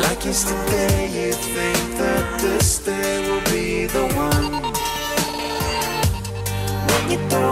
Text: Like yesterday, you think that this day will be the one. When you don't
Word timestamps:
Like 0.00 0.24
yesterday, 0.24 1.06
you 1.10 1.32
think 1.32 1.98
that 1.98 2.40
this 2.40 2.78
day 2.78 3.28
will 3.28 3.42
be 3.52 3.86
the 3.86 4.06
one. 4.14 4.62
When 6.86 7.10
you 7.10 7.18
don't 7.28 7.47